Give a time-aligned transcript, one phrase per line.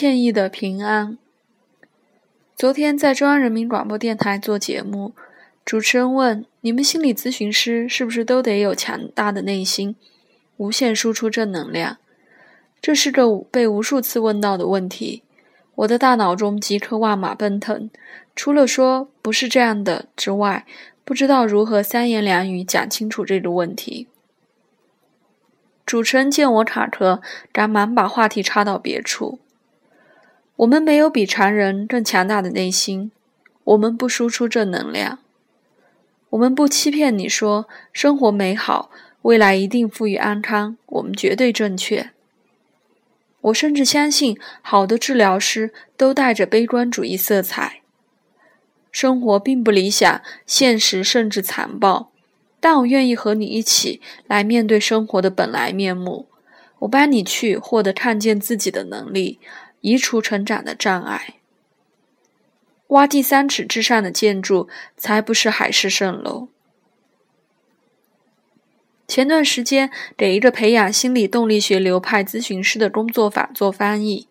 [0.00, 1.18] 歉意的平安。
[2.56, 5.12] 昨天在中央人民广播电台做节目，
[5.62, 9.94] 主持人问：“你们心理咨询师是不是都得有强大的内心，
[10.56, 11.98] 无限输出正能量？”
[12.80, 15.22] 这是个被无数次问到的问题，
[15.74, 17.90] 我的大脑中即刻万马奔腾，
[18.34, 20.64] 除了说不是这样的之外，
[21.04, 24.08] 不知道如何三言两语讲清楚这个问题。
[25.84, 27.20] 主持人见我卡壳，
[27.52, 29.40] 赶忙把话题插到别处。
[30.60, 33.10] 我们没有比常人更强大的内心，
[33.64, 35.20] 我们不输出正能量，
[36.28, 38.90] 我们不欺骗你说生活美好，
[39.22, 42.10] 未来一定富裕安康，我们绝对正确。
[43.40, 47.80] 我甚至相信，好的治疗师都带着悲观主义色彩。
[48.92, 52.12] 生活并不理想，现实甚至残暴，
[52.60, 56.26] 但我愿意和你一起来面对生活的本来面目。
[56.80, 59.38] 我帮你去获得看见自己的能力。
[59.80, 61.36] 移除成长的障碍，
[62.88, 66.48] 挖地三尺之上的建筑才不是海市蜃楼。
[69.08, 74.28] 前段时间给一个培养心理动力学流派咨询师的工作法做翻译，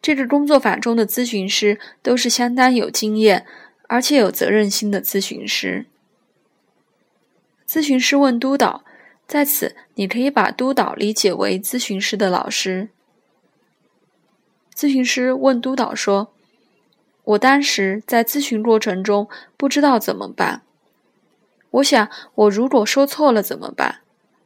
[0.00, 3.44] 这个工作法中的咨询师都是相当有经验
[3.88, 5.84] 而且有责任心的咨询师。
[7.68, 8.84] 咨询师问督导，
[9.26, 12.88] 在此你可以把督导理解为咨询师的老师。
[14.82, 16.32] 咨询师问督导说
[17.22, 20.62] ：“我当时在咨询过程中不知道怎么办。
[21.70, 24.00] 我想，我如果说错了怎么办？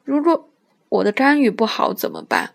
[0.05, 0.47] 如果
[0.91, 2.51] 我的干预不好怎么办？”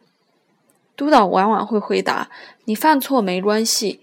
[0.96, 2.30] 督导往往会回答
[2.66, 4.02] ：“你犯错没关系，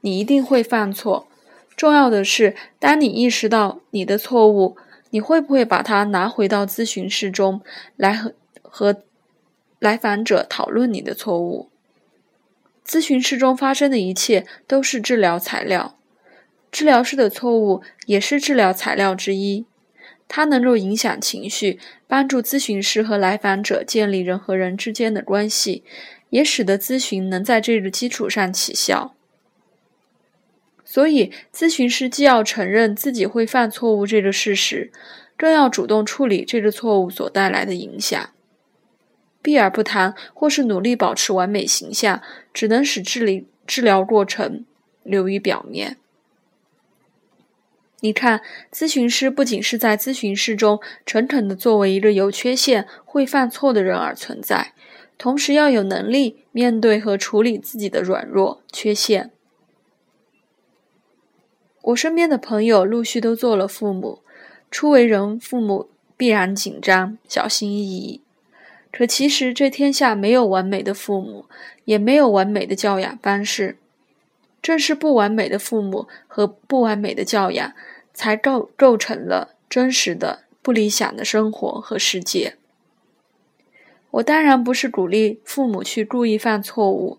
[0.00, 1.28] 你一定会犯错。
[1.76, 4.76] 重要的是，当你意识到你的错误，
[5.10, 7.60] 你会不会把它拿回到咨询室中
[7.94, 8.96] 来和和
[9.78, 11.68] 来访者讨论你的错误？”
[12.86, 15.98] 咨询室中发生的一切都是治疗材料，
[16.70, 19.66] 治疗师的错误也是治疗材料之一。
[20.28, 25.84] 它能够影响情绪，帮助咨询师和来访者建立人和人之间的关系，
[26.30, 29.14] 也使得咨询能在这个基础上起效。
[30.84, 34.90] 所以，咨询师既要承认自己会犯错误这个事实，
[35.36, 38.30] 更要主动处理这个错误所带来的影响。
[39.42, 42.22] 避而不谈，或是努力保持完美形象，
[42.54, 44.64] 只能使治理治疗过程
[45.02, 45.98] 流于表面。
[48.00, 48.40] 你看，
[48.72, 54.72] 咨询师不仅是在咨询室中诚恳的作为一个有缺陷、会犯错的人而存在，
[55.16, 59.30] 同时要有能力面对和处理自己的软弱、缺陷。
[61.82, 64.22] 我身边的朋友陆续都做了父母，
[64.68, 68.20] 初为人父母必然紧张、小心翼翼。
[68.92, 71.46] 可其实，这天下没有完美的父母，
[71.86, 73.78] 也没有完美的教养方式。
[74.60, 77.72] 正是不完美的父母和不完美的教养，
[78.12, 82.56] 才构构成了真实的不理想的生活和世界。
[84.10, 87.18] 我当然不是鼓励父母去故意犯错误，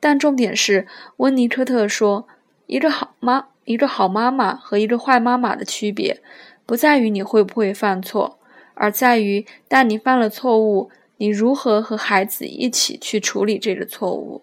[0.00, 0.88] 但重点是，
[1.18, 2.26] 温尼科特说，
[2.66, 6.20] 一个好妈、一个好妈妈和一个坏妈妈的区别，
[6.66, 8.40] 不在于你会不会犯错，
[8.74, 10.90] 而在于当你犯了错误。
[11.22, 14.42] 你如何和孩子一起去处理这个错误？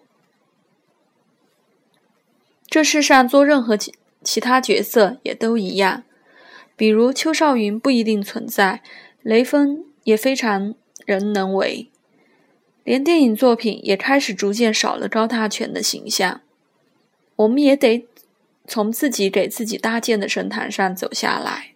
[2.66, 3.92] 这世上做任何其
[4.24, 6.04] 其他角色也都一样，
[6.76, 8.82] 比如邱少云不一定存在，
[9.20, 10.74] 雷锋也非常
[11.04, 11.90] 人能为，
[12.82, 16.40] 连电影作品也开始逐渐少了高大全的形象。
[17.36, 18.06] 我们也得
[18.66, 21.74] 从自己给自己搭建的神坛上走下来，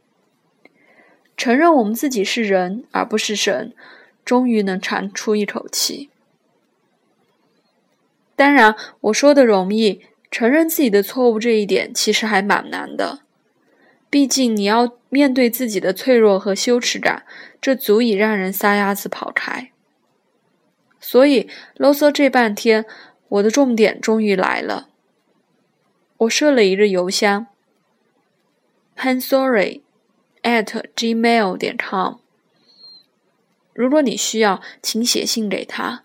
[1.36, 3.74] 承认我们自己是人而不是神。
[4.24, 6.10] 终于能长出一口气。
[8.36, 13.20] 当然，我说的容易，承认自己的错误这一点其实还蛮难的。
[14.10, 17.24] 毕竟你要面对自己的脆弱和羞耻感，
[17.60, 19.70] 这足以让人撒丫子跑开。
[21.00, 22.86] 所以啰嗦这半天，
[23.28, 24.88] 我的重点终于来了。
[26.18, 27.46] 我设了一个邮箱
[28.96, 29.82] ：hansorry
[30.42, 32.23] at gmail 点 com。
[33.74, 36.04] 如果你需要，请写信给他，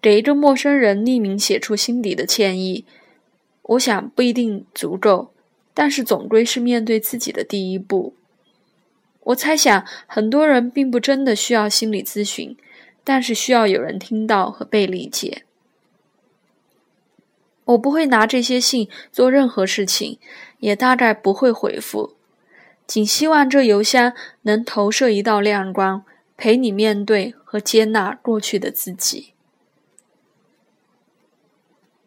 [0.00, 2.86] 给一个陌生人匿名写出心底的歉意。
[3.62, 5.32] 我想不一定足够，
[5.74, 8.14] 但是总归是面对自己的第一步。
[9.24, 12.56] 我猜想很多人并不真的需要心理咨询，
[13.02, 15.42] 但是需要有人听到和被理解。
[17.64, 20.20] 我不会拿这些信做任何事情，
[20.60, 22.14] 也大概不会回复，
[22.86, 24.12] 仅希望这邮箱
[24.42, 26.04] 能投射一道亮光。
[26.36, 29.35] 陪你面对和接纳过去的自己。